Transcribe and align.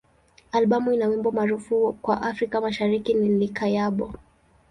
Albamu 0.51 0.93
ina 0.93 1.07
wimbo 1.07 1.31
maarufu 1.31 1.93
kwa 2.01 2.21
Afrika 2.21 2.61
Mashariki 2.61 3.13
ni 3.13 3.29
"Likayabo. 3.29 4.13